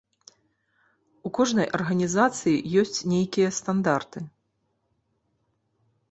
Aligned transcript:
У 1.29 1.31
кожнай 1.37 1.67
арганізацыі 1.77 2.63
ёсць 2.83 2.99
нейкія 3.13 3.49
стандарты. 3.59 4.23